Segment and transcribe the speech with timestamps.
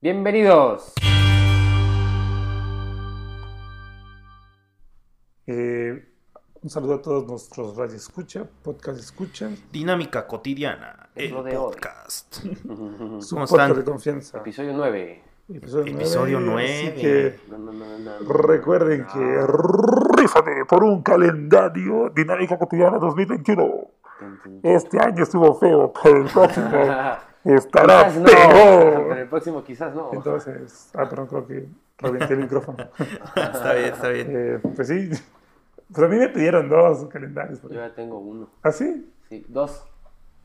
[0.00, 0.92] Bienvenidos.
[5.46, 6.04] Eh,
[6.62, 11.56] un saludo a todos nuestros radio escucha, podcast escucha, Dinámica cotidiana, Es el lo de
[11.56, 11.72] hoy.
[11.72, 12.34] podcast.
[12.34, 12.46] su
[13.34, 13.76] ¿Cómo podcast están?
[13.76, 14.38] de confianza.
[14.38, 15.22] Episodio 9.
[15.54, 16.92] Episodio, Episodio nueve, nueve.
[16.92, 18.32] Así que No, no, no, no, no.
[18.34, 19.12] recuerden No.
[19.12, 23.64] que rífate por un calendario dinámica cotidiana 2021.
[24.20, 24.60] Tin, tin.
[24.62, 26.68] Este año estuvo feo, pero el próximo
[27.54, 28.24] estará Quizás no.
[28.24, 29.04] peor.
[29.08, 30.10] Pero el próximo quizás no.
[30.12, 32.78] Entonces, ah, perdón, creo que reventé el micrófono.
[33.36, 34.26] está bien, está bien.
[34.30, 35.08] Eh, pues sí,
[35.92, 37.60] pues a mí me pidieron dos calendarios.
[37.62, 38.50] Yo ya tengo uno.
[38.62, 39.10] ¿Ah, sí?
[39.28, 39.84] Sí, dos.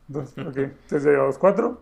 [0.07, 0.57] Dos, ok.
[0.57, 1.81] Entonces ya llevamos cuatro.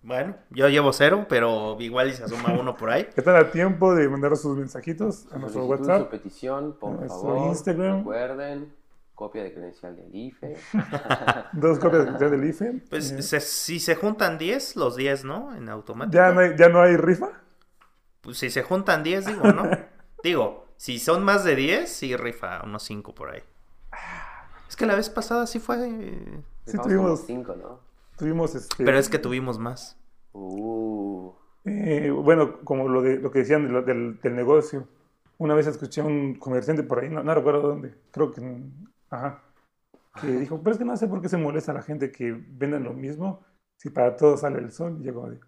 [0.00, 3.08] Bueno, yo llevo cero, pero igual se asoma uno por ahí.
[3.16, 6.10] Están a tiempo de mandar sus mensajitos a nuestro Solicitud, Su WhatsApp.
[6.10, 7.48] petición, por nuestro favor.
[7.48, 7.98] Instagram.
[7.98, 8.77] Recuerden.
[9.18, 10.56] Copia de credencial del IFE.
[11.54, 12.72] Dos copias de credencial del IFE.
[12.88, 15.56] Pues Eh, se- si se juntan 10, los 10, ¿no?
[15.56, 16.14] En automático.
[16.16, 17.30] ¿ya, no hay, ¿Ya no hay rifa?
[18.20, 19.64] Pues si se juntan 10, digo, ¿no?
[20.22, 23.42] digo, si son más de 10, sí rifa unos 5 por ahí.
[24.68, 25.78] Es que la vez pasada sí fue...
[25.88, 27.80] eh, Sí, tuvimos- como cinco, ¿no?
[28.16, 28.84] Tuvimos este.
[28.84, 29.96] Pero es que tuvimos más.
[30.32, 31.32] Uh.
[31.64, 34.86] eh, bueno, como lo, de, lo que decían de lo- del, del negocio.
[35.38, 38.42] Una vez escuché a un comerciante por ahí, no, no recuerdo dónde, creo que.
[38.42, 39.42] en- Ajá.
[40.20, 42.32] Que dijo, pero es que no sé por qué se molesta a la gente que
[42.32, 43.44] venden lo mismo
[43.78, 44.98] si para todos sale el sol.
[45.00, 45.40] Y yo como de,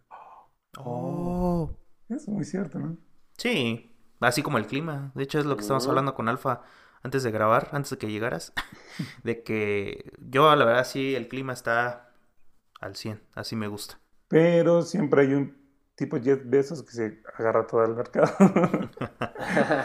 [0.78, 1.70] Oh.
[2.08, 2.96] es muy cierto, ¿no?
[3.36, 5.12] Sí, así como el clima.
[5.14, 5.90] De hecho, es lo que estábamos Ujú.
[5.90, 6.62] hablando con Alfa
[7.02, 8.52] antes de grabar, antes de que llegaras.
[9.24, 12.12] De que yo, la verdad, sí, el clima está
[12.80, 13.22] al 100.
[13.34, 13.98] Así me gusta.
[14.28, 15.56] Pero siempre hay un
[16.00, 18.26] tipo Jeff Bezos que se agarra todo el mercado.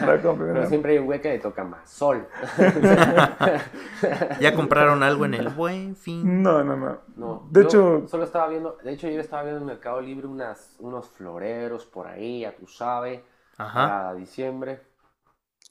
[0.00, 1.90] Pero siempre hay un güey que le toca más.
[1.90, 2.26] Sol.
[4.40, 6.42] ¿Ya compraron algo en el buen fin?
[6.42, 7.00] No, no, no.
[7.16, 10.26] No, De yo hecho, solo estaba viendo, de hecho yo estaba viendo en Mercado Libre
[10.26, 13.20] unas, unos floreros por ahí, ya tú sabes,
[13.58, 13.86] Ajá.
[13.86, 14.80] para diciembre,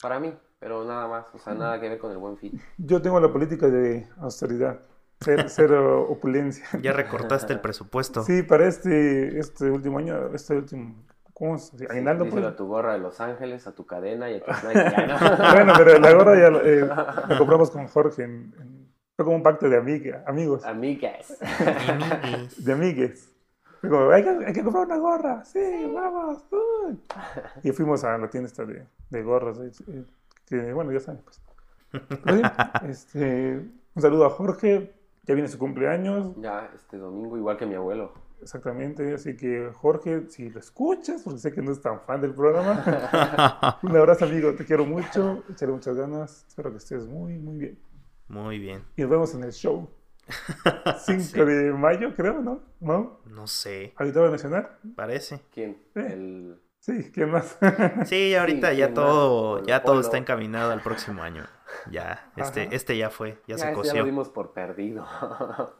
[0.00, 2.54] para mí, pero nada más, o sea, nada que ver con el buen fit.
[2.78, 4.80] yo tengo la política de austeridad,
[5.20, 6.66] cero, cero opulencia.
[6.82, 8.22] Ya recortaste el presupuesto.
[8.24, 11.04] Sí, para este, este último año, este último,
[11.34, 11.92] ¿cómo se dice?
[11.92, 12.54] Aguinaldo, Díselo pues.
[12.54, 15.52] a tu gorra de Los Ángeles, a tu cadena y a tu ¿no?
[15.54, 19.42] Bueno, pero la gorra ya eh, la compramos con Jorge, en, en- fue como un
[19.42, 21.38] pacto de amiga, amigos, Amigas.
[22.58, 23.32] De amigues.
[23.80, 26.44] Fue como, hay que, hay que comprar una gorra, sí, vamos.
[26.50, 27.00] uy.
[27.62, 30.04] Y fuimos a la tienda esta de, de gorras, eh, eh,
[30.46, 31.40] que bueno, ya saben, pues.
[32.24, 32.42] Pero sí,
[32.90, 33.62] este,
[33.94, 34.92] un saludo a Jorge,
[35.26, 38.12] ya viene su cumpleaños, Ya este domingo, igual que mi abuelo.
[38.40, 42.34] exactamente, así que Jorge, si lo escuchas, porque sé que no es tan fan del
[42.34, 47.58] programa, un abrazo amigo, te quiero mucho, echaré muchas ganas, espero que estés muy, muy
[47.58, 47.78] bien.
[48.28, 48.82] Muy bien.
[48.96, 49.88] Y nos vemos en el show.
[51.04, 51.38] 5 Sí.
[51.40, 52.60] de mayo, creo, ¿no?
[52.80, 53.20] ¿No?
[53.26, 54.68] No sé, Auditorio Nacional.
[54.96, 55.40] parece.
[55.52, 55.78] ¿Quién?
[55.94, 56.06] Eh.
[56.12, 56.60] El...
[56.80, 57.58] Sí, ¿quién más?
[58.04, 61.44] Sí, ahorita Sí, ya todo, más, ya todo está encaminado al próximo año.
[61.90, 62.70] Ya, este, Ajá.
[62.72, 63.94] este ya fue, ya Ya, se ese ya coció.
[64.00, 65.04] lo dimos por perdido.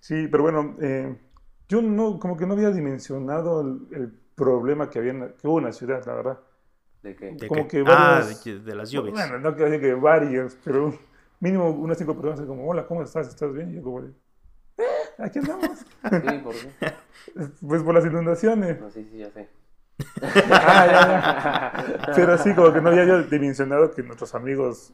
[0.00, 1.18] Sí, pero bueno, eh,
[1.68, 5.48] yo no, como que no había dimensionado el, el problema que había, en la- que
[5.48, 6.38] hubo en la ciudad, la verdad.
[7.02, 7.32] ¿De qué?
[7.32, 7.82] ¿De como qué?
[7.82, 9.14] que Ah, varios- de, de las lluvias.
[9.14, 10.96] Bueno, no quiero decir que varios, pero
[11.40, 13.26] mínimo unas cinco personas como, hola, ¿cómo estás?
[13.26, 13.70] ¿Estás bien?
[13.72, 14.10] Y yo como de,
[14.78, 14.84] "Eh,
[15.18, 15.84] aquí andamos.
[16.22, 16.70] Sí, ¿por qué?
[17.66, 18.80] pues por las inundaciones.
[18.80, 19.48] No, sí, sí, ya sé.
[20.20, 22.12] Ah, ya, ya.
[22.14, 24.92] Pero sí, como que no había yo dimensionado que nuestros amigos,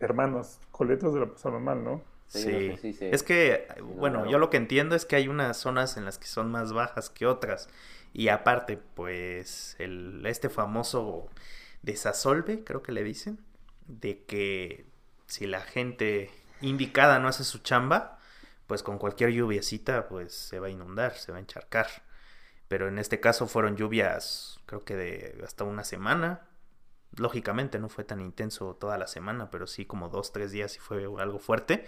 [0.00, 2.02] hermanos, coletos de la pasaron mal, ¿no?
[2.28, 3.06] Sí, Sí, sí, sí.
[3.10, 4.26] es que, bueno, claro.
[4.26, 7.10] yo lo que entiendo es que hay unas zonas en las que son más bajas
[7.10, 7.68] que otras.
[8.12, 11.28] Y aparte, pues, el, este famoso
[11.82, 13.40] desasolve, creo que le dicen,
[13.86, 14.86] de que
[15.26, 18.18] si la gente indicada no hace su chamba,
[18.66, 21.88] pues con cualquier lluviecita, pues se va a inundar, se va a encharcar.
[22.68, 26.48] Pero en este caso fueron lluvias, creo que de hasta una semana.
[27.16, 30.80] Lógicamente no fue tan intenso toda la semana, pero sí como dos, tres días y
[30.80, 31.86] fue algo fuerte.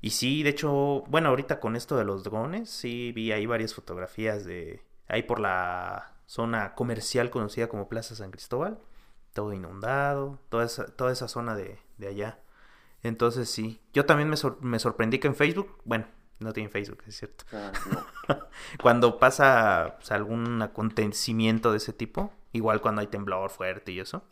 [0.00, 3.74] Y sí, de hecho, bueno, ahorita con esto de los drones, sí vi ahí varias
[3.74, 8.78] fotografías de ahí por la zona comercial conocida como Plaza San Cristóbal,
[9.34, 12.38] todo inundado, toda esa, toda esa zona de, de allá.
[13.02, 16.06] Entonces sí, yo también me, me sorprendí que en Facebook, bueno,
[16.40, 17.72] no tiene Facebook, es cierto, Ah,
[18.28, 18.38] no.
[18.82, 24.24] cuando pasa pues, algún acontecimiento de ese tipo, igual cuando hay temblor fuerte y eso,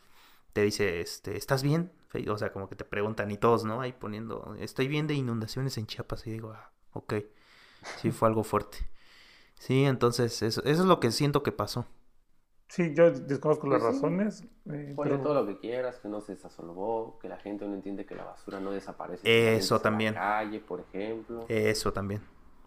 [0.53, 1.93] te dice, este, ¿estás bien?
[2.29, 3.81] O sea, como que te preguntan y todos, ¿no?
[3.83, 7.15] Ahí poniendo, estoy bien de inundaciones en Chiapas y digo, ah, ok,
[8.01, 8.79] sí fue algo fuerte.
[9.59, 11.87] Sí, entonces eso, eso es lo que siento que pasó.
[12.69, 14.03] Sí, yo desconozco las Pues sí.
[14.03, 14.43] razones.
[14.71, 17.75] eh, Ponle pero- todo lo que quieras, que no se desasolvó, que la gente no
[17.75, 19.23] entiende que la basura no desaparece.
[19.57, 20.15] Eso simplemente en también.
[20.15, 21.47] La calle, por ejemplo.
[21.49, 22.21] Eso también.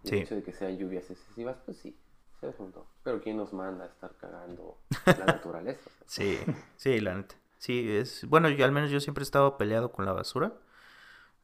[0.03, 0.15] Y sí.
[0.15, 1.95] el hecho de que sean lluvias excesivas, pues sí.
[2.41, 2.87] Ese punto.
[3.03, 5.87] Pero ¿quién nos manda a estar cagando la naturaleza?
[6.07, 6.39] Sí,
[6.75, 7.35] sí, la neta.
[7.59, 8.25] Sí, es.
[8.27, 10.53] Bueno, yo al menos yo siempre he estado peleado con la basura.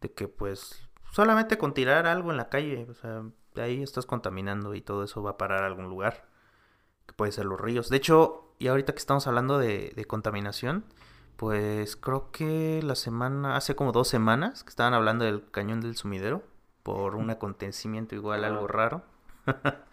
[0.02, 0.82] De que pues.
[1.12, 2.88] Solamente con tirar algo en la calle.
[2.90, 3.24] O sea,
[3.54, 6.26] de ahí estás contaminando y todo eso va a parar a algún lugar.
[7.06, 7.90] Que puede ser los ríos.
[7.90, 10.84] De hecho, y ahorita que estamos hablando de, de contaminación.
[11.38, 13.56] Pues creo que la semana.
[13.56, 16.44] Hace como dos semanas que estaban hablando del cañón del sumidero.
[16.84, 19.04] Por un acontecimiento igual algo raro.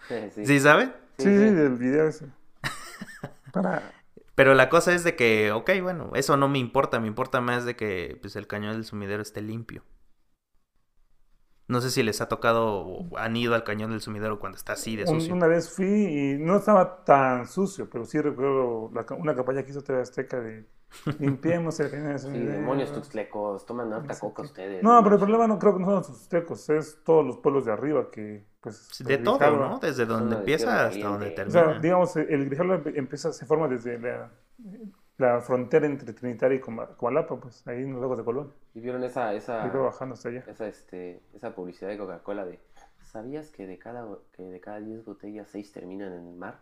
[0.09, 0.47] sí.
[0.47, 0.95] ¿Sí saben?
[1.19, 2.29] Sí, sí, del video ese.
[3.53, 3.93] Para...
[4.35, 7.65] Pero la cosa es de que, ok, bueno, eso no me importa, me importa más
[7.65, 9.85] de que pues, el cañón del sumidero esté limpio.
[11.67, 14.75] No sé si les ha tocado o han ido al cañón del sumidero cuando está
[14.75, 15.35] así de sucio.
[15.35, 19.71] una vez fui y no estaba tan sucio, pero sí recuerdo la una campaña que
[19.71, 20.67] hizo TV Azteca de
[21.19, 22.53] limpiemos el cañón de Sí, Sumidero.
[22.53, 24.83] demonios tuxtlecos, toman harta coca ustedes.
[24.83, 27.65] No, pero el problema no creo que no son los aztecos, es todos los pueblos
[27.65, 29.03] de arriba que, pues...
[29.05, 29.79] De todo, ¿no?
[29.79, 31.43] Desde donde empieza hasta donde caliente.
[31.43, 31.81] O sea, termina.
[31.81, 34.31] digamos, el Grijalva empieza, se forma desde la,
[35.19, 38.53] la frontera entre Trinitaria y Coma- Comalapa, pues, ahí en los Lagos de Colón.
[38.75, 40.45] ¿Y vieron esa, esa, bajando hasta allá.
[40.47, 42.59] esa, este, esa publicidad de Coca-Cola de
[43.03, 46.61] ¿Sabías que de cada, que de cada 10 botellas 6 terminan en el mar?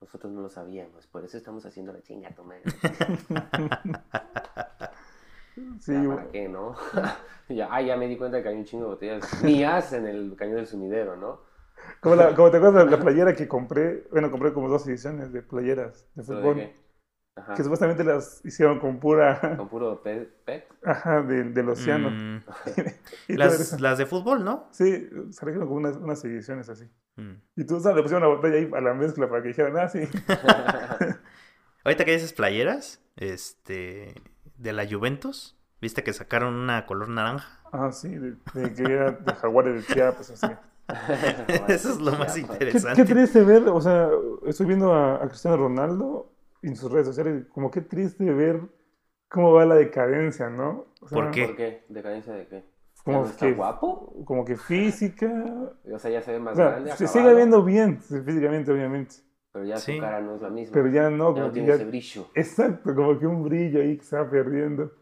[0.00, 2.62] Nosotros no lo sabíamos, por eso estamos haciendo la chinga, tu madre.
[5.80, 6.74] Sí, Ya, ¿Para qué, no?
[7.48, 10.34] ya, ah, ya me di cuenta que hay un chingo de botellas mías en el
[10.36, 11.40] cañón del sumidero, ¿no?
[12.00, 15.32] como, la- como te acuerdas de la playera que compré, bueno, compré como dos ediciones
[15.32, 16.81] de playeras de ¿Pero de fútbol, qué?
[17.34, 17.54] Ajá.
[17.54, 20.68] que supuestamente las hicieron con pura, Con puro pe- pet.
[20.84, 22.10] ajá, del, del océano.
[22.10, 22.42] Mm,
[23.28, 24.68] Y las, las de fútbol, ¿no?
[24.70, 26.90] Sí, salieron con unas, unas ediciones así.
[27.16, 27.32] Mm.
[27.56, 27.96] Y tú, ¿sabes?
[27.96, 30.00] Le pusieron una botella ahí a la mezcla para que dijeran, ah, sí.
[31.84, 34.14] Ahorita que dices playeras, este,
[34.58, 37.60] de la Juventus, ¿viste que sacaron una color naranja?
[37.72, 40.54] Ah, sí, de, de que era de jaguares de Chiapas, así.
[41.68, 42.58] Eso es lo más Chiapas.
[42.58, 43.04] Qué, interesante.
[43.04, 44.08] qué triste ver, o sea,
[44.46, 46.31] estoy viendo a, a Cristiano Ronaldo
[46.62, 48.60] en sus redes sociales, como qué triste ver
[49.28, 50.86] cómo va la decadencia, ¿no?
[51.00, 51.46] O sea, ¿Por qué?
[51.46, 51.84] ¿Por qué?
[51.88, 52.64] ¿Decadencia de qué?
[53.04, 54.14] ¿Ya Como está que, guapo?
[54.24, 55.28] como que física,
[55.92, 58.20] O sea, ya se ve más o sea, grande, se acabado, sigue viendo bien sí,
[58.22, 59.16] físicamente, obviamente,
[59.52, 59.96] pero ya Sí.
[59.96, 60.72] su cara no es la misma.
[60.72, 62.28] pero ya no, ya como no que tiene ya, ese brillo.
[62.34, 64.92] exacto, como que un brillo ahí que se va perdiendo.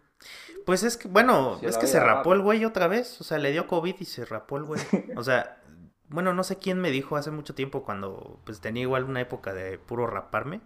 [0.64, 3.20] Pues es que, bueno, es que se rapó el güey otra vez.
[3.20, 4.80] O sea, le dio COVID y se rapó el güey.
[5.16, 5.62] O sea,
[6.08, 9.54] bueno, no sé quién me dijo hace mucho tiempo cuando pues tenía igual una época
[9.54, 10.60] de puro raparme.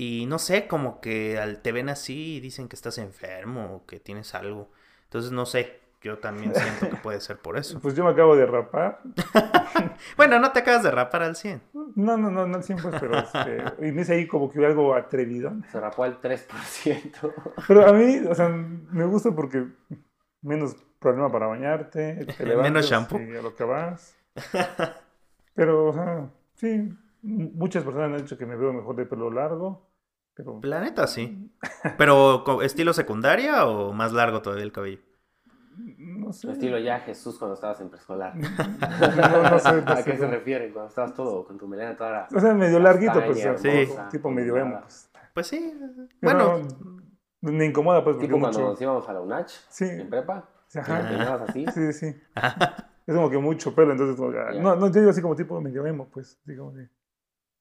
[0.00, 3.84] Y no sé, como que al te ven así y dicen que estás enfermo o
[3.86, 4.70] que tienes algo.
[5.02, 7.80] Entonces no sé, yo también siento que puede ser por eso.
[7.80, 9.00] Pues yo me acabo de rapar,
[10.16, 11.60] Bueno, no te acabas de rapar al 100.
[11.96, 15.52] no, no, no, no siempre, pero este, y me hice ahí como que algo atrevido.
[15.72, 17.32] Se rapó al 3%.
[17.66, 19.66] Pero a mí, o sea, me gusta porque
[20.42, 23.20] menos problema para bañarte, te Menos shampoo.
[23.20, 24.16] y a lo que vas.
[25.54, 26.88] Pero, o sea, sí,
[27.22, 29.87] muchas personas me han dicho que me veo mejor de pelo largo,
[30.38, 31.50] pero La neta, sí.
[31.98, 35.00] Pero, ¿co- ¿estilo secundaria o más largo todavía el cabello?
[35.98, 36.50] no sé.
[36.50, 38.34] Estilo ya Jesús cuando estabas en preescolar.
[38.38, 40.30] No, no sé, no ¿A qué se cómo.
[40.32, 40.72] refieren?
[40.72, 42.28] Cuando estabas todo con tu melena toda...
[42.34, 43.68] O sea, medio larguito, pues, Sí.
[43.68, 44.80] hermosa, tipo medio emo.
[44.80, 45.10] Pues.
[45.34, 45.74] Pues sí.
[46.20, 46.68] Pero Bueno,
[47.40, 48.70] me incomoda, pues, porque Tipo cuando mucho...
[48.70, 51.66] nos íbamos a la UNACH, Sí, en prepa, sí, y te ajá, así.
[51.72, 52.16] sí, sí.
[53.06, 54.60] Es como que mucho pelo, entonces, como que, Ya.
[54.60, 56.88] no, no, yo digo así como tipo medio emo, pues, como que,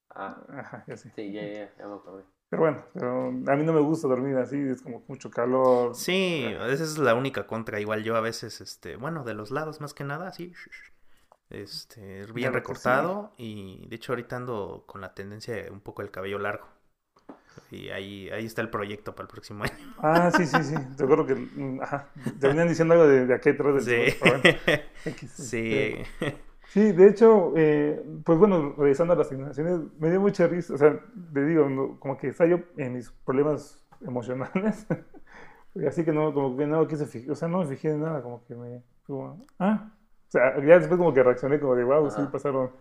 [0.09, 1.09] Ah, ajá, ya sí.
[1.15, 2.23] sí, ya, ya, ya me acordé.
[2.49, 5.93] Pero bueno, pero a mí no me gusta dormir así, es como mucho calor.
[5.95, 7.79] Sí, esa es la única contra.
[7.79, 10.53] Igual yo a veces, este, bueno, de los lados más que nada, así,
[11.49, 13.33] este, bien recortado.
[13.37, 16.67] Y de hecho ahorita ando con la tendencia de un poco el cabello largo.
[17.71, 19.73] Y ahí, ahí está el proyecto para el próximo año.
[19.97, 20.75] Ah, sí, sí, sí.
[20.95, 22.07] Te acuerdo que, mm, ajá,
[22.39, 24.41] te venían diciendo algo de, de aquí atrás del Sí, bueno,
[25.05, 25.73] X, sí.
[25.73, 26.37] este,
[26.69, 30.99] Sí, de hecho, eh, pues bueno, revisando las asignaciones, me dio mucha risa, o sea,
[31.33, 34.85] te digo, no, como que estaba yo en mis problemas emocionales,
[35.87, 38.21] así que no, como que no quise fijar, o sea, no me fijé en nada,
[38.21, 39.91] como que me, como, ah,
[40.27, 42.71] o sea, ya después como que reaccioné como de, wow, sí pasaron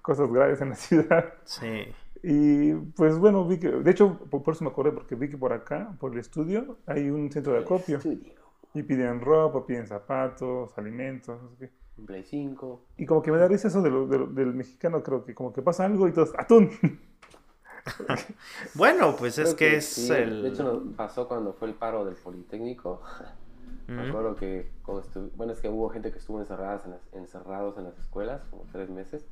[0.00, 1.86] cosas graves en la ciudad, Sí.
[2.22, 5.36] y pues bueno, vi que, de hecho, por, por eso me acordé, porque vi que
[5.38, 8.32] por acá, por el estudio, hay un centro de acopio, Estudio.
[8.74, 11.83] y piden ropa, piden zapatos, alimentos, no sé qué.
[12.06, 12.82] Play 5.
[12.98, 15.34] Y como que me da risa eso de lo- de lo- del mexicano, creo que
[15.34, 16.70] como que pasa algo y todos, ¡atún!
[18.74, 20.42] Bueno, pues es que es sí, el...
[20.42, 23.02] De hecho, nos pasó cuando fue el paro del Politécnico.
[23.86, 27.76] Me acuerdo que, estu- bueno, es que hubo gente que estuvo encerradas en las- encerrados
[27.76, 29.26] en las escuelas, como tres meses.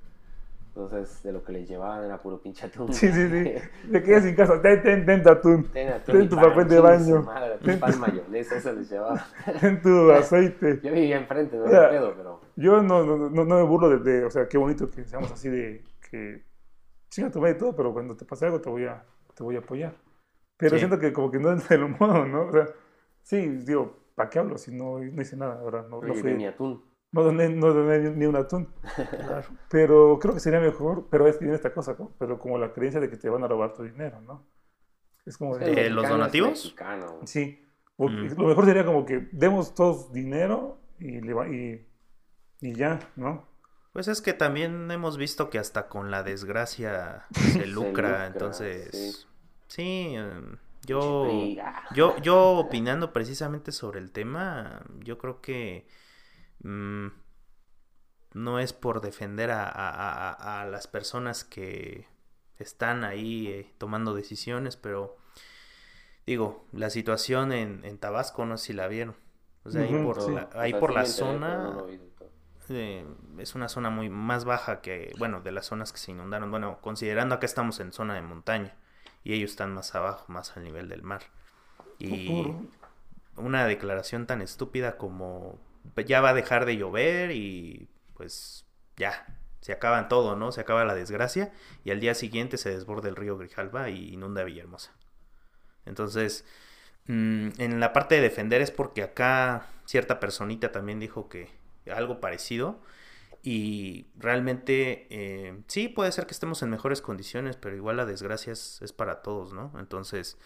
[0.75, 2.93] Entonces, de lo que les llevaban era puro pinche atún.
[2.95, 3.52] Sí, sí, sí.
[3.93, 6.69] Te quedas sin casa, ten, ten, ten tu atún, Ten atún Ten tu pan, papel
[6.69, 7.23] de baño.
[7.23, 9.23] Madre, atún, pan, mayonesa, eso les llevaba.
[9.61, 10.81] ten tu aceite.
[10.83, 12.41] Yo vivía enfrente, no O sea, pedo, pero...
[12.57, 15.31] Yo no, no, no, no me burlo de, de- o sea, qué bonito que seamos
[15.31, 16.43] así de, que
[17.11, 19.57] chinga tu madre y todo, pero cuando te pase algo te voy a, te voy
[19.57, 19.95] a apoyar.
[20.57, 20.79] Pero Sí.
[20.79, 22.47] siento que como que no es el modo, ¿no?
[22.47, 22.67] O sea,
[23.23, 25.87] sí, digo, ¿para qué hablo si no, no hice nada, ¿verdad?
[25.88, 26.83] No, no Oye, fui- ni atún.
[27.12, 28.69] No doné, no doné ni, ni un atún.
[29.26, 29.49] Claro.
[29.71, 32.12] Pero creo que sería mejor, pero es tiene esta cosa, ¿no?
[32.19, 34.47] Pero como la creencia de que te van a robar tu dinero, ¿no?
[35.25, 36.75] Es como Eh, ¿los es donativos?
[37.25, 37.59] sí,
[37.99, 38.26] Mm.
[38.40, 41.87] lo mejor sería como que demos todos dinero y, le va- y,
[42.61, 43.47] y ya, ¿no?
[43.92, 49.28] Pues es que también hemos visto que hasta con la desgracia se lucra, lucra, entonces
[49.69, 51.28] sí, em, yo
[51.95, 55.87] yo yo opinando precisamente sobre el tema, yo creo que
[56.62, 57.09] mm,
[58.35, 62.07] no es por defender a, a- a- a las personas que
[62.59, 65.16] están ahí eh, tomando decisiones, pero
[66.26, 69.16] digo, la situación en, en Tabasco, no sé si la vieron.
[69.64, 70.33] O sea, ahí por sí.
[70.33, 71.85] la, O ahí sea, por sí la me enteré, pero zona,
[72.71, 73.07] eh,
[73.38, 76.50] es una zona muy más baja que, bueno, de las zonas que se inundaron.
[76.50, 78.76] Bueno, considerando acá estamos en zona de montaña
[79.25, 81.23] y ellos están más abajo, más al nivel del mar.
[81.99, 82.54] Y
[83.37, 85.59] una declaración tan estúpida como
[86.06, 89.26] ya va a dejar de llover y pues ya,
[89.60, 90.52] se acaban todo, ¿no?
[90.52, 91.52] Se acaba la desgracia
[91.84, 94.92] y al día siguiente se desborda el río Grijalva y inunda Villahermosa.
[95.86, 96.44] Entonces,
[97.06, 101.48] mm, en la parte de defender es porque acá cierta personita también dijo que
[101.92, 102.80] algo parecido
[103.42, 108.52] y realmente eh, sí puede ser que estemos en mejores condiciones, pero igual la desgracia
[108.52, 109.72] es, es para todos, ¿no?
[109.78, 110.38] Entonces,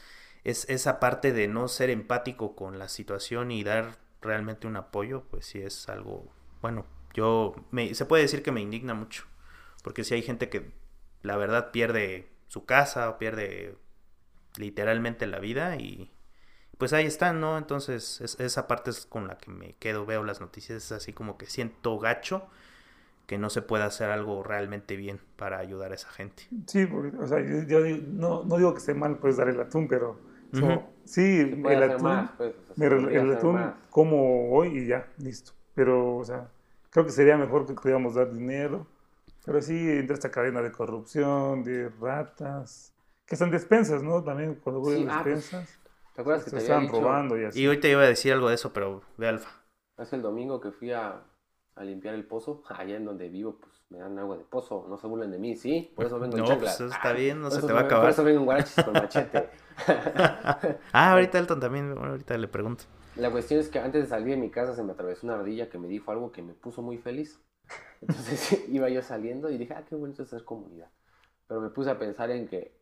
[0.44, 5.24] es esa parte de no ser empático con la situación y dar realmente un apoyo,
[5.30, 9.24] pues sí es algo, bueno, yo, me, se puede decir que me indigna mucho,
[9.84, 10.72] porque si hay gente que
[11.22, 13.78] la verdad pierde su casa o pierde
[14.58, 16.12] literalmente la vida y
[16.78, 17.58] pues ahí están, ¿no?
[17.58, 21.12] Entonces es- esa parte es con la que me quedo, veo las noticias, es así
[21.14, 22.48] como que siento gacho
[23.26, 26.44] que no se pueda hacer algo realmente bien para ayudar a esa gente.
[26.66, 29.88] Sí, porque, o sea, yo, no, no digo que esté mal pues dar el atún,
[29.88, 30.20] pero
[30.52, 30.82] o sea, Ujú.
[31.04, 33.74] sí, el atún, más, pues, o sea, el, el atún más.
[33.90, 35.52] como hoy y ya, listo.
[35.74, 36.48] Pero, o sea,
[36.90, 38.86] creo que sería mejor que pudiéramos dar dinero,
[39.44, 42.92] pero sí entra esta cadena de corrupción, de ratas,
[43.26, 44.22] que están despensas, ¿no?
[44.24, 45.78] También cuando voy Sí, a ah, pues, despensas,
[46.14, 47.02] ¿Te acuerdas que se te dicho?
[47.02, 47.60] robando y así.
[47.60, 49.50] Y hoy te iba a decir algo de eso, pero ve Alfa.
[49.98, 51.22] Hace el domingo que fui a,
[51.76, 54.98] a limpiar el pozo, allá en donde vivo, pues me dan agua de pozo, no
[54.98, 55.92] se burlen de mí, ¿sí?
[55.94, 56.76] Por eso vengo en No, chanclas.
[56.78, 58.10] pues está bien, no se te va a vengo- Por acabar.
[58.10, 59.48] eso vengo en guaraches con machete.
[60.92, 62.84] Ah, ahorita Elton también, bueno, ahorita le pregunto.
[63.16, 65.68] La cuestión es que antes de salir de mi casa se me atravesó una ardilla
[65.70, 67.40] que me dijo algo que me puso muy feliz.
[68.00, 70.90] Entonces iba yo saliendo y dije, ah, qué bonito es hacer comunidad.
[71.46, 72.76] Pero me puse a pensar en que,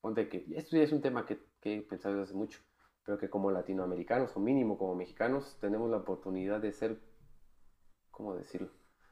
[0.00, 2.60] ponte que, esto ya es un tema que, que he pensado desde hace mucho,
[3.04, 6.98] pero que como latinoamericanos, o mínimo como mexicanos, tenemos la oportunidad de ser,
[8.12, 8.68] ¿cómo decirlo?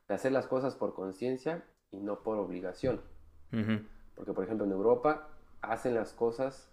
[0.08, 3.00] De hacer las cosas por conciencia y no por obligación.
[3.52, 3.80] Ujú.
[4.14, 5.28] Porque, por ejemplo, en Europa
[5.60, 6.70] hacen las cosas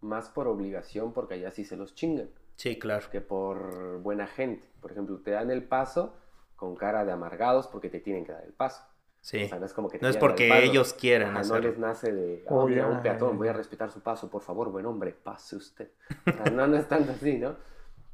[0.00, 3.06] más por obligación porque allá sí se los chingan Sí, claro.
[3.10, 4.68] que por buena gente.
[4.80, 6.14] Por ejemplo, te dan el paso
[6.56, 8.82] con cara de amargados porque te tienen que dar el paso.
[9.20, 9.44] Sí.
[9.44, 10.62] O sea, no es como que te No es porque paso.
[10.62, 14.00] ellos quieran Ajá, no les nace de, Oh, mira, un peatón, voy a respetar su
[14.00, 15.90] paso, por favor, buen hombre, pase usted.
[16.26, 17.56] O sea, no, no es tanto así, ¿no?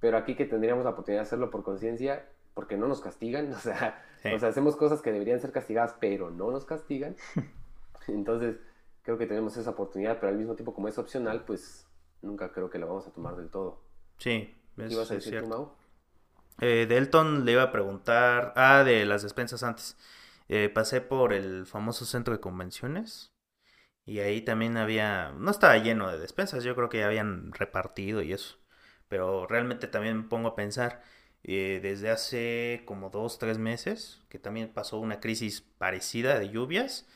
[0.00, 3.58] Pero aquí que tendríamos la oportunidad de hacerlo por conciencia, porque no nos castigan, o
[3.58, 4.32] sea, Sí.
[4.32, 7.14] o sea, hacemos cosas que deberían ser castigadas, pero no nos castigan.
[8.08, 8.56] Entonces,
[9.02, 11.86] creo que tenemos esa oportunidad, pero al mismo tiempo, como es opcional, pues
[12.22, 13.82] nunca creo que la vamos a tomar del todo.
[14.16, 15.46] Sí, ¿Qué es, ibas a decir tú.
[15.46, 15.72] Mau?
[16.60, 18.52] Eh, de Elton le iba a preguntar.
[18.56, 19.96] Ah, de las despensas antes.
[20.48, 23.34] Eh, pasé por el famoso centro de convenciones.
[24.06, 25.32] Y ahí también había.
[25.32, 28.56] No estaba lleno de despensas, yo creo que ya habían repartido y eso.
[29.08, 31.02] Pero realmente también me pongo a pensar.
[31.44, 37.06] Eh, desde hace como dos, tres meses, que también pasó una crisis parecida de lluvias.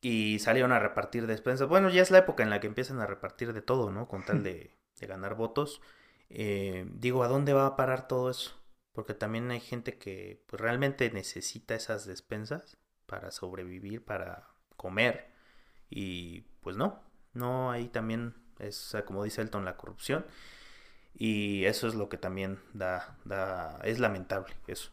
[0.00, 1.66] Y salieron a repartir despensas.
[1.66, 4.06] Bueno, ya es la época en la que empiezan a repartir de todo, ¿no?
[4.06, 5.80] Con tal de, de ganar votos.
[6.30, 8.52] Eh, digo, ¿a dónde va a parar todo eso?
[8.92, 15.30] Porque también hay gente que pues, realmente necesita esas despensas para sobrevivir, para comer.
[15.88, 17.02] Y pues no,
[17.32, 20.26] no, ahí también es, como dice Elton, la corrupción.
[21.16, 24.90] Y eso es lo que también da, da, es lamentable eso.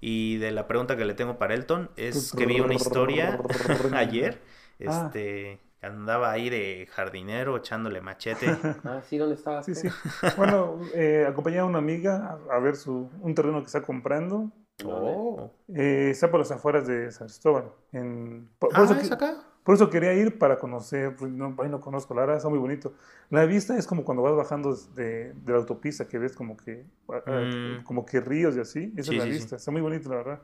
[0.00, 3.40] Y de la pregunta que le tengo para Elton es que vi una historia
[3.94, 4.40] ayer,
[4.86, 5.06] Ah.
[5.06, 8.46] este, andaba ahí de jardinero echándole machete.
[8.84, 9.64] Ah, sí, ¿dónde estabas?
[9.66, 9.88] Sí, sí.
[10.36, 14.50] Bueno, eh, acompañé a una amiga a, a ver su, un terreno que está comprando.
[14.84, 15.50] Oh.
[15.74, 17.70] Eh, está por las afueras de San Cristóbal.
[17.92, 19.36] En, por, por Ah, eso ¿es que- acá?
[19.64, 22.58] Por eso quería ir para conocer, pues, no, ahí no conozco, la verdad está muy
[22.60, 22.94] bonito.
[23.30, 26.86] La vista es como cuando vas bajando de, de la autopista, que ves como que,
[27.10, 27.84] ah, ah, Mm.
[27.84, 28.92] como que ríos y así.
[28.96, 29.38] Esa Sí, es la sí, sí.
[29.38, 30.42] vista, está muy bonito, la verdad.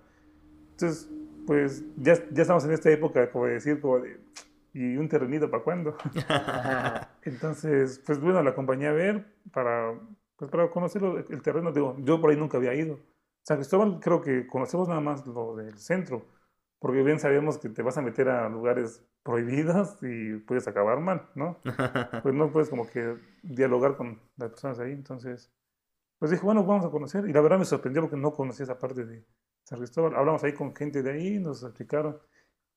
[0.72, 1.10] Entonces,
[1.46, 4.20] pues ya, ya estamos en esta época, como de decir, como de,
[4.74, 5.96] ¿y un terrenito para cuándo?
[7.22, 9.94] Entonces, pues bueno, la acompañé a ver para,
[10.36, 11.72] pues, para conocer el terreno.
[11.72, 12.98] Digo, yo por ahí nunca había ido.
[13.42, 16.26] San Cristóbal creo que conocemos nada más lo del centro,
[16.80, 21.28] porque bien sabemos que te vas a meter a lugares prohibidos y puedes acabar mal,
[21.34, 21.60] ¿no?
[22.22, 24.92] Pues no puedes como que dialogar con las personas ahí.
[24.92, 25.52] Entonces,
[26.18, 27.28] pues dije, bueno, vamos a conocer.
[27.28, 29.26] Y la verdad me sorprendió porque no conocía esa parte de
[29.64, 30.16] San Cristóbal.
[30.16, 32.18] Hablamos ahí con gente de ahí, nos explicaron.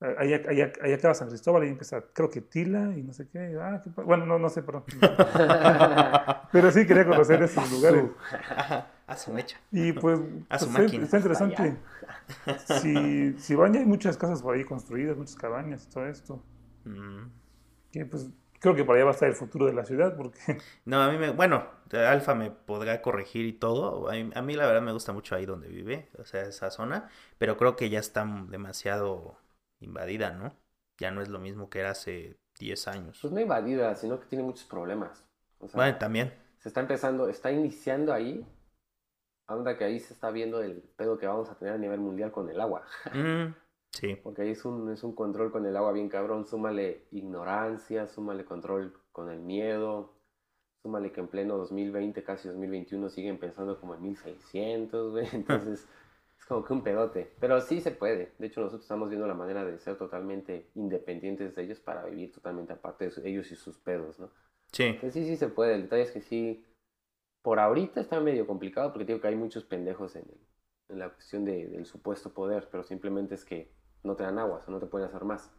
[0.01, 3.57] Ahí, ahí, ahí acaba San Cristóbal, ahí empieza, creo que Tila y no sé qué.
[3.57, 4.83] Ah, qué bueno, no, no sé, perdón.
[6.51, 8.03] Pero sí quería conocer esos lugares.
[9.07, 9.60] A su mecha.
[9.72, 10.19] Y pues,
[10.50, 11.03] A su pues, está- máquina.
[11.05, 11.77] está interesante.
[12.81, 16.43] Si, si van, ya hay muchas casas por ahí construidas, muchas cabañas y todo esto.
[16.86, 17.27] Mm.
[17.91, 18.29] Que pues
[18.60, 20.39] creo que para allá va a estar el futuro de la ciudad, porque
[20.86, 24.10] No, a mí me, bueno, Alfa me podrá corregir y todo.
[24.10, 26.72] A mí, a mí la verdad me gusta mucho ahí donde vive, o sea, esa
[26.72, 29.38] zona, pero creo que ya está demasiado
[29.81, 30.55] invadida, ¿no?
[30.98, 33.19] Ya no es lo mismo que era hace 10 años.
[33.22, 35.25] Pues no invadida, sino que tiene muchos problemas.
[35.60, 36.33] O sea, Bueno, también.
[36.60, 38.45] se está empezando, está iniciando ahí.
[39.48, 42.32] Anda que ahí se está viendo el pedo que vamos a tener a nivel mundial
[42.32, 42.84] con el agua.
[43.14, 43.54] Mm,
[43.92, 46.46] sí, Porque ahí es un, es un control con el agua bien cabrón.
[46.46, 50.14] Súmale ignorancia, súmale control con el miedo.
[50.82, 55.28] Súmale que en pleno 2020, casi 2021, siguen pensando como en 1600, güey.
[55.34, 55.88] Entonces,
[56.38, 57.32] es como que un pedote.
[57.40, 58.34] Pero sí se puede.
[58.38, 62.34] De hecho, nosotros estamos viendo la manera de ser totalmente independientes de ellos para vivir
[62.34, 64.30] totalmente aparte de ellos y sus pedos, ¿no?
[64.72, 64.98] sí.
[65.00, 65.76] Pues sí, sí se puede.
[65.76, 66.66] El detalle es que sí,
[67.44, 70.48] por ahorita está medio complicado porque digo que hay muchos pendejos en, el-
[70.90, 73.72] en la cuestión de- del supuesto poder, pero simplemente es que
[74.04, 75.52] no te dan agua, o sea, no te pueden hacer más.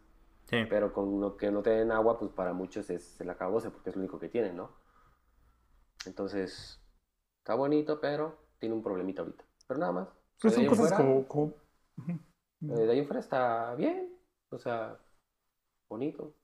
[0.45, 0.57] Sí.
[0.69, 3.91] Pero con lo que no te den agua, pues para muchos es el acabose porque
[3.91, 4.71] es lo único que tienen, ¿no?
[6.05, 6.79] Entonces,
[7.39, 9.43] está bonito, pero tiene un problemita ahorita.
[9.67, 10.07] Pero nada más.
[10.41, 11.53] pues, De son cosas fuera- como...
[12.69, 14.15] eh, de ahí en fuera está bien,
[14.49, 14.99] o sea,
[15.89, 16.35] bonito.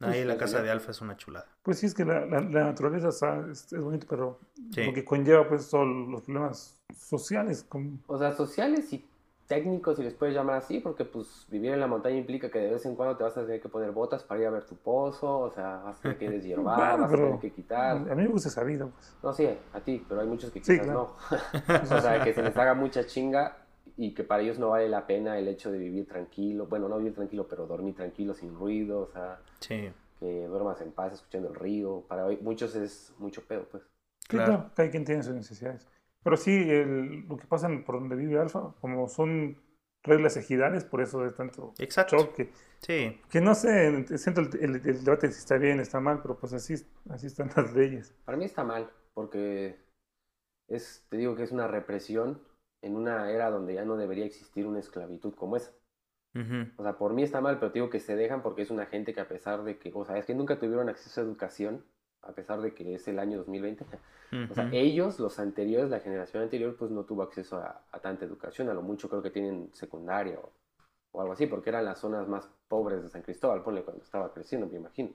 [0.00, 0.64] Ahí la sí, casa sí.
[0.64, 1.46] de Alfa es una chulada.
[1.62, 4.38] Pues sí, es que la, la- la naturaleza está- es, es bonito, pero
[4.72, 4.84] Sí.
[4.84, 7.64] lo que conlleva pues todos los problemas sociales.
[7.68, 9.06] Como, O sea, sociales y
[9.46, 12.72] técnicos, si les puedes llamar así, porque pues vivir en la montaña implica que de
[12.72, 14.74] vez en cuando te vas a tener que poner botas para ir a ver tu
[14.76, 17.96] pozo, o sea, vas a tener que deshiervar, Bueno, vas a tener que quitar.
[17.96, 19.14] a mí me gusta esa vida, pues.
[19.22, 21.14] No, sí, a ti, pero hay muchos que Sí, quizás claro.
[21.30, 21.96] no.
[21.96, 23.56] o sea, que se les haga mucha chinga
[23.96, 26.66] y que para ellos no vale la pena el hecho de vivir tranquilo.
[26.66, 30.92] Bueno, no vivir tranquilo, pero dormir tranquilo, sin ruido, o sea, Sí, que duermas en
[30.92, 32.04] paz escuchando el río.
[32.08, 33.84] Para muchos es mucho pedo, pues.
[34.28, 34.54] Claro.
[34.54, 35.86] claro, cada quien tiene sus necesidades.
[36.22, 39.58] Pero sí, el- lo que pasa por donde vive Alfa, como son
[40.02, 42.16] reglas ejidales, por eso es tanto exacto.
[42.16, 42.50] choque.
[42.80, 46.38] Sí, Que no sé, siento el, el- el debate si está bien, está mal, pero
[46.38, 46.74] pues así,
[47.10, 48.14] así están las leyes.
[48.24, 49.78] Para mí está mal, porque
[50.68, 52.42] es, te digo que es una represión
[52.86, 55.72] en una era donde ya no debería existir una esclavitud como esa.
[56.34, 58.70] ujú, O sea, por mí está mal, pero te digo que se dejan porque es
[58.70, 61.24] una gente que a pesar de que, o sea, es que nunca tuvieron acceso a
[61.24, 61.84] educación,
[62.22, 63.86] a pesar de que es el año 2020.
[64.48, 68.24] O sea, ellos, los anteriores, la generación anterior, pues no tuvo acceso a, a tanta
[68.26, 68.68] educación.
[68.68, 70.52] A lo mucho creo que tienen secundaria o,
[71.12, 74.32] o algo así, porque eran las zonas más pobres de San Cristóbal, ponle cuando estaba
[74.32, 75.10] creciendo, me imagino.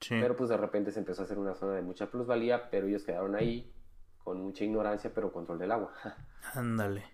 [0.00, 0.16] Sí.
[0.18, 3.04] Pero pues de repente se empezó a hacer una zona de mucha plusvalía, pero ellos
[3.04, 3.72] quedaron ahí
[4.26, 5.92] con mucha ignorancia, pero control del agua.
[6.54, 7.04] Ándale.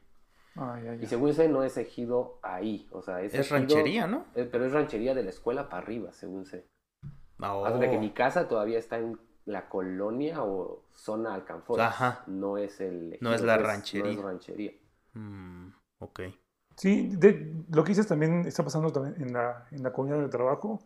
[0.57, 4.07] Ay, ay, Y según sé, no es ejido ahí, o sea, es, Es ejido- ranchería,
[4.07, 4.25] ¿no?
[4.35, 6.67] eh, pero es ranchería de la escuela para arriba, según sé.
[7.39, 7.69] Oh.
[7.79, 11.85] De que mi casa todavía está en la colonia o zona Alcanfores.
[11.85, 12.23] Ajá.
[12.29, 14.13] No es el No es la No ranchería.
[14.13, 14.73] es ranchería.
[15.13, 16.21] Mm, ok.
[16.77, 20.29] Sí, de- lo que dices también está pasando también en la, en la comunidad de
[20.31, 20.81] trabajo.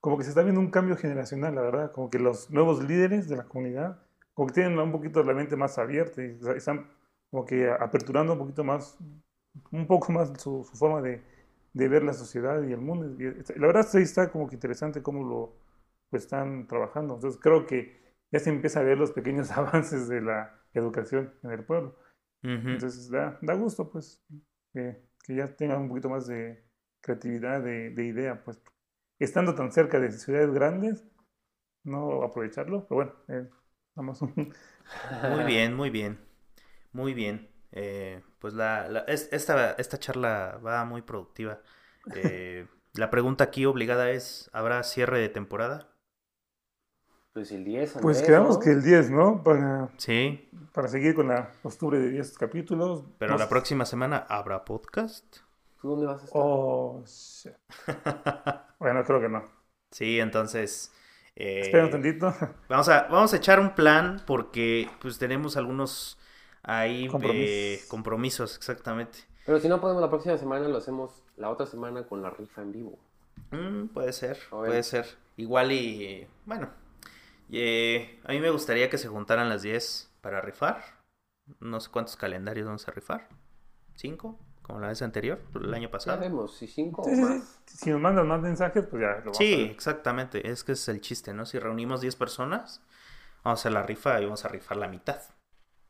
[0.00, 1.92] Como que se está viendo un cambio generacional, la verdad.
[1.92, 4.05] Como que los nuevos líderes de la comunidad,
[4.36, 6.88] como que tienen un poquito la mente más abierta y están
[7.32, 8.98] como que aperturando un poquito más,
[9.72, 11.22] un poco más su, su forma de,
[11.72, 13.06] de ver la sociedad y el mundo.
[13.56, 15.54] La verdad sí está como que interesante cómo lo
[16.10, 17.14] pues, están trabajando.
[17.16, 17.98] Entonces creo que
[18.32, 21.96] ya se empieza a ver los pequeños avances de la educación en el pueblo.
[22.44, 22.72] Ujú.
[22.72, 24.22] Entonces da, da gusto, pues,
[24.72, 26.64] que, que ya tengan un poquito más de
[27.00, 28.60] creatividad, de, de idea, pues.
[29.18, 31.04] Estando tan cerca de ciudades grandes,
[31.84, 33.50] no aprovecharlo, pero bueno, eh.
[35.22, 36.18] Muy bien, muy bien.
[36.92, 37.50] Muy bien.
[37.72, 41.60] Eh, pues la, la- es- esta, esta charla va muy productiva.
[42.12, 45.88] Eh, la pregunta aquí obligada es, ¿habrá cierre de temporada?
[47.32, 48.60] Pues el 10, Pues Andrés, quedamos ¿no?
[48.64, 49.42] que el 10, ¿no?
[49.44, 53.04] Para, Sí, para seguir con la costumbre de 10 capítulos.
[53.18, 55.36] pero la próxima semana habrá podcast.
[55.80, 56.42] ¿Tú dónde vas a estar?
[56.42, 57.52] Oh, shit.
[58.78, 59.44] Bueno, creo que no.
[59.90, 60.92] Sí, entonces...
[61.36, 62.34] eh, Espera un tantito.
[62.68, 66.18] Vamos a, vamos a echar un plan porque pues tenemos algunos
[66.62, 68.56] ahí eh, Compromisos.
[68.56, 69.18] exactamente.
[69.44, 72.62] Pero si no podemos la próxima semana, lo hacemos la otra semana con la rifa
[72.62, 72.98] en vivo.
[73.52, 75.06] Mm, puede ser, puede ser.
[75.36, 76.26] Igual y...
[76.46, 76.70] Bueno,
[77.52, 80.82] eh, a mí me gustaría que se juntaran las 10 para rifar.
[81.60, 83.28] No sé cuántos calendarios vamos a rifar.
[83.94, 84.38] ¿Cinco?
[84.66, 86.20] Como la vez anterior, el año Ya pasado.
[86.20, 87.22] vemos, si cinco Sí, o sí, sí.
[87.22, 87.60] más.
[87.66, 89.70] Si nos mandan más mensajes, pues ya lo vamos Sí, a ver.
[89.72, 90.50] exactamente.
[90.50, 91.46] Es que es el chiste, ¿no?
[91.46, 92.80] Si reunimos 10 personas,
[93.44, 95.20] vamos a hacer la rifa y vamos a rifar la mitad.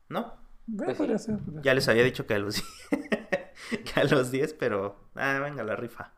[0.09, 0.35] ¿No?
[0.67, 1.03] Bueno, Pues sí.
[1.03, 2.61] podría ser, podría Ya les había dicho que a los,
[3.69, 4.97] que a los 10, pero...
[5.15, 6.13] Ah, venga la rifa.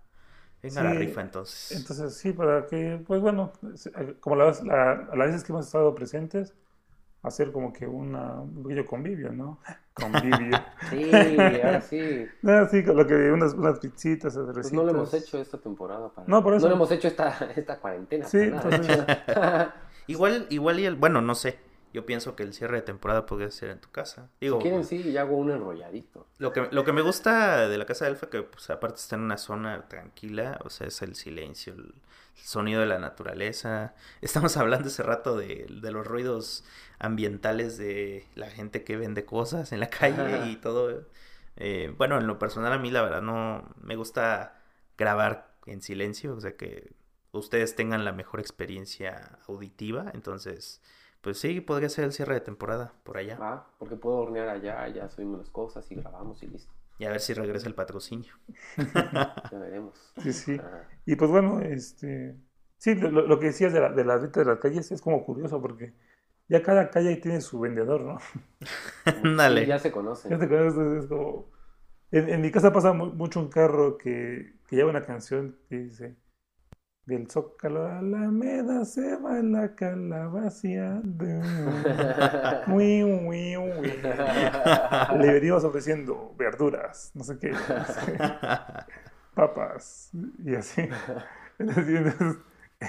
[0.63, 1.71] Venga la rifa entonces.
[1.71, 3.51] Entonces, sí, para que, pues bueno,
[4.19, 6.53] como la, la- a las veces que hemos estado presentes,
[7.21, 9.59] hacer como que una, un pequeño convivio, ¿no?
[9.93, 10.57] Convivio.
[10.89, 12.25] Sí, ahora sí.
[12.47, 16.09] Ah, sí, con lo que unas, unas pizzitas, Pues no lo hemos hecho esta temporada.
[16.09, 16.27] Para...
[16.27, 16.65] No, por eso.
[16.65, 18.25] No lo hemos hecho esta, esta cuarentena.
[18.25, 18.39] Sí.
[20.07, 20.95] Igual, igual y el...
[20.95, 21.59] Bueno, no sé.
[21.91, 24.29] Yo pienso que el cierre de temporada podría ser en tu casa.
[24.39, 26.27] Digo, Si quieren, sí, ya hago un enrolladito.
[26.37, 29.15] Lo que, lo que me gusta de la casa de Elfa, que pues aparte está
[29.15, 31.95] en una zona tranquila, o sea, es el silencio, el,
[32.37, 33.95] el sonido de la naturaleza.
[34.21, 36.63] Estamos hablando hace rato de, de los ruidos
[36.99, 41.07] ambientales de la gente que vende cosas en la calle y todo.
[41.55, 44.61] Eh, bueno, en lo personal a mí la verdad no me gusta
[44.95, 46.93] grabar en silencio, o sea que
[47.31, 50.81] ustedes tengan la mejor experiencia auditiva, entonces...
[51.21, 53.37] Pues sí, podría ser el cierre de temporada por allá.
[53.41, 56.71] Ah, porque puedo hornear allá, ya subimos las cosas y grabamos y listo.
[56.97, 58.33] Y a ver si regresa el patrocinio.
[59.51, 60.13] Ya veremos.
[60.21, 60.57] Sí, sí.
[60.61, 62.35] Ah, Y pues bueno, este,
[62.77, 65.61] sí, lo, que decías de, la, de las ventas de las calles es como curioso
[65.61, 65.93] porque
[66.47, 68.17] ya cada calle tiene su vendedor, ¿no?
[69.05, 69.61] Ándale.
[69.61, 70.31] sí, ya se conocen.
[70.31, 71.49] Ya te conoces, es como...
[72.11, 75.77] En, en mi casa pasa mu- mucho un carro que, que lleva una canción que
[75.77, 76.15] dice
[77.09, 81.25] Del Zócalo a la Alameda se va la calabaceando.
[82.67, 83.93] Ui, ui, ui.
[85.17, 87.51] Le venimos ofreciendo verduras, no sé qué,
[89.33, 90.11] papas
[90.45, 90.87] y así.
[91.57, 92.13] Entonces,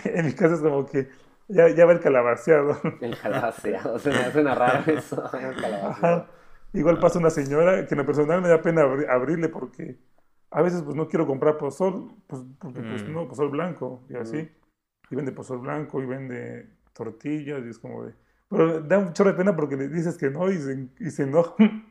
[0.05, 1.09] en mi casa es como que
[1.49, 2.79] ya, ya va el calabaceado.
[3.01, 5.31] El calabaceado, suena, suena raro eso.
[5.33, 6.25] El.
[6.79, 9.97] Igual pasa una señora que en lo personal me da pena abri- abrirle porque
[10.51, 13.13] a veces pues no quiero comprar pozol, pues, porque pues Mm.
[13.13, 14.49] no, pozol blanco y así.
[15.11, 18.15] Y vende pozol blanco y vende tortillas y es como de...
[18.49, 21.23] Pero da un chorro de pena porque le dices que no y se, y se
[21.25, 21.55] enoja.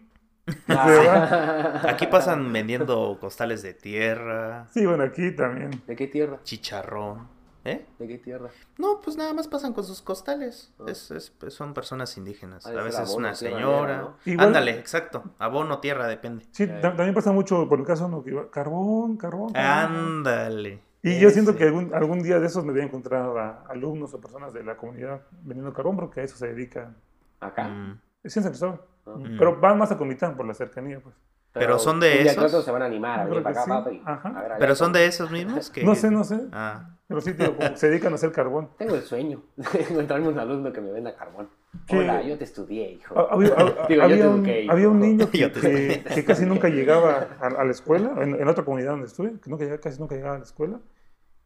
[0.68, 1.88] Se va.
[1.90, 5.70] Aquí pasan vendiendo costales de tierra, Sí, bueno, aquí también.
[5.86, 6.40] ¿De qué tierra?
[6.44, 7.28] chicharrón.
[7.70, 7.86] ¿Eh?
[8.00, 8.50] ¿De qué tierra?
[8.78, 10.72] No, pues nada más pasan con sus costales.
[10.80, 10.86] Ah.
[10.88, 12.66] Es, es- pues son personas indígenas.
[12.66, 13.88] Ha A veces abono, una señora.
[13.88, 14.18] negra, ¿no?
[14.26, 15.24] Igual- Ándale, exacto.
[15.40, 16.46] Abono, tierra, depende.
[16.52, 18.24] Sí, también pasa mucho por el caso ¿no?
[18.24, 19.54] que iba, carbón, carbón.
[19.54, 19.96] carbón".
[19.96, 20.82] Ándale.
[21.02, 24.14] Y yo siento que algún, algún día de esos me voy a encontrar a alumnos
[24.14, 26.94] o personas de la comunidad vendiendo carbón porque a eso se dedica.
[27.40, 27.70] Acá.
[27.70, 28.82] Mm, Es en San Cristóbal.
[29.06, 29.12] Ah.
[29.16, 29.38] Mm.
[29.38, 31.16] Pero van más a Comitán por la cercanía, pues.
[31.54, 32.44] Pero son de esos.
[32.44, 33.70] otro se van a animar a venir para acá, sí.
[33.70, 34.02] papi.
[34.06, 34.30] Ajá.
[34.30, 35.84] A ver, Pero son de esos mismos que...
[35.84, 36.40] No sé, no sé.
[36.52, 38.70] Ah, Pero sí, como se dedican a hacer carbón.
[38.78, 41.50] Tengo el sueño de encontrarme un alumno que me venda carbón.
[41.88, 41.98] ¿Qué?
[41.98, 43.18] Hola, yo te estudié, hijo.
[43.20, 43.50] Ha- Había,
[43.90, 44.72] Digo, yo había un, hijo.
[44.72, 48.48] había un niño que, que- que casi nunca llegaba a, a la escuela, en, en
[48.48, 50.80] otra comunidad donde estuve, que nunca llegaba, casi nunca llegaba a la escuela.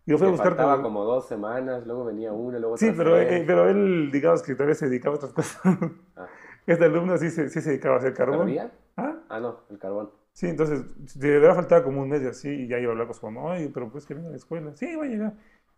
[0.06, 2.90] Y lo fui a buscar faltaba como- como dos semanas, luego venía una, luego Sí,
[2.90, 5.62] otra pero, eh, pero él, digamos que tal vez se dedicaba a otras cosas.
[6.18, 6.28] Ah.
[6.68, 8.54] Este alumno sí se, sí se dedicaba a hacer carbón.
[8.98, 10.12] Ah, Ah, no, el carbón.
[10.34, 13.08] Sí, entonces, de verdad faltaba como un mes y así, y ya iba a hablar
[13.08, 14.72] con su mamá, oye, pero pues que venga a la escuela.
[14.76, 15.34] Sí, va a llegar.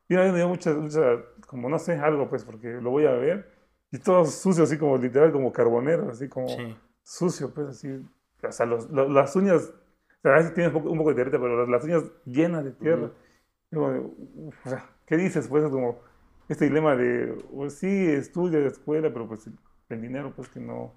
[0.07, 1.01] Y una vez me dio mucha, mucha,
[1.47, 3.51] como no sé, algo pues, porque lo voy a ver,
[3.91, 6.75] y todo sucio, así como literal, como carbonero, así como sí.
[7.03, 7.89] sucio, pues así.
[8.43, 11.09] O sea, los- lo- las uñas, o sea, a veces tienes un poco, un poco
[11.09, 13.09] de tierra, pero las, las uñas llenas de tierra.
[13.73, 15.47] Como de, uf, o sea, ¿qué dices?
[15.47, 15.99] Pues es como
[16.47, 19.49] este dilema de, pues sí, estudia de escuela, pero pues
[19.89, 20.93] el dinero, pues que no,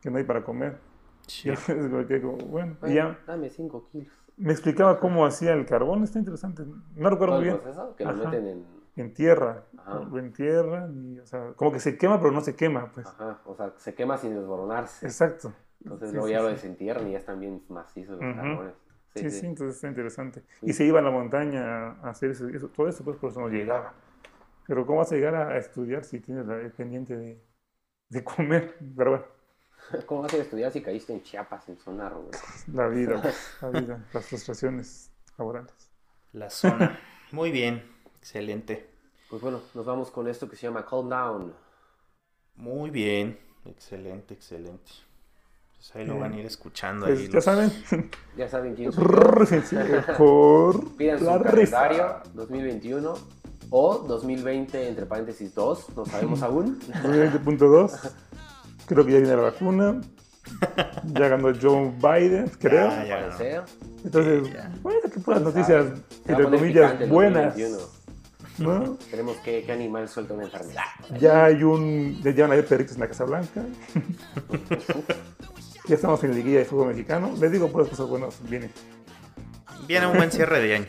[0.00, 0.78] que no hay para comer.
[1.26, 1.50] sí.
[1.68, 4.12] Y como como, bueno, y Bueno, ya Dame 5 kilos.
[4.36, 6.64] Me explicaba cómo hacía el carbón, está interesante.
[6.96, 7.60] No recuerdo muy bien.
[7.60, 8.30] proceso que lo Ajá.
[8.30, 8.82] meten en.
[8.94, 10.00] En tierra, Ajá.
[10.00, 13.06] lo entierran y, o sea, como que se quema, pero no se quema, pues.
[13.06, 15.06] Ajá, o sea, se quema sin desboronarse.
[15.06, 15.52] Exacto.
[15.82, 16.54] Entonces Sí, luego sí, ya lo sí.
[16.54, 18.74] desentierran y ya están bien macizos los carbones.
[19.14, 20.42] Sí, sí, entonces está interesante.
[20.62, 23.40] Y se iba a la montaña a hacer eso, eso- todo eso, pues por eso
[23.40, 23.94] no llegaba.
[24.66, 27.42] Pero ¿cómo vas a llegar a, a estudiar si tienes la, el pendiente de,
[28.10, 28.76] de comer?
[28.96, 29.26] Pero bueno,
[30.06, 32.30] ¿Cómo vas a ir a estudiar si caíste en Chiapas, en zona rural?
[32.72, 33.22] la vida,
[33.62, 35.72] la vida, las frustraciones laborales.
[36.32, 36.98] La zona.
[37.30, 37.82] Muy bien.
[38.18, 38.88] Excelente.
[39.28, 41.54] Pues bueno, nos vamos con esto que se llama Calm Down.
[42.56, 43.38] Muy bien.
[43.64, 44.90] Excelente, excelente.
[45.76, 47.06] Pues ahí lo van a ir escuchando.
[47.06, 47.72] Pues ahí ya los- saben,
[48.36, 48.92] Ya saben quién
[49.46, 52.22] sencillo, por Pidan su la calendario rifa.
[52.34, 53.14] 2021
[53.70, 56.78] o 2020, entre paréntesis 2, no sabemos aún.
[56.80, 58.12] 20.2.
[58.92, 60.00] Creo que ya viene la vacuna.
[61.04, 62.88] Ya ganó Joe Biden, creo.
[62.88, 63.04] Ya,
[63.38, 63.64] ya.
[64.04, 64.70] Entonces, Sí, ya.
[64.82, 65.86] bueno, que puras noticias,
[66.26, 67.54] entre comillas, buenas.
[67.56, 68.02] 2021.
[68.58, 68.98] ¿no?
[69.10, 70.82] Tenemos que qué animal suelta una enfermedad.
[71.18, 72.20] Ya hay un.
[72.22, 73.64] Ya llevan a ver perritos en la Casa Blanca.
[75.88, 77.32] ya estamos en liguilla de fútbol mexicano.
[77.40, 78.70] Les digo, puras cosas buenas vienen.
[79.86, 80.86] Viene un buen cierre de año.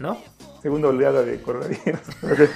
[0.00, 0.18] ¿No?
[0.62, 2.00] Segunda oleada de coronavirus.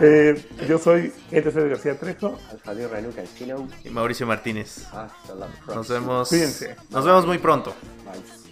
[0.00, 2.38] Eh, yo soy ETC García Trejo.
[2.66, 3.66] Alfredo Ranu Cancino.
[3.82, 4.84] Y Mauricio Martínez.
[4.92, 5.74] Hasta la próxima.
[5.74, 6.28] Nos vemos.
[6.28, 6.76] Cuídense.
[6.90, 7.74] Nos vemos muy pronto.
[8.04, 8.45] Bye.